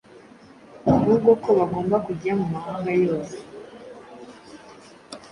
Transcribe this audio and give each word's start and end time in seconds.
ahubwo 0.93 1.29
ko 1.43 1.49
bagomba 1.59 1.95
kujya 2.05 2.31
mu 2.39 2.45
mahanga 2.53 2.91
yose 3.03 3.37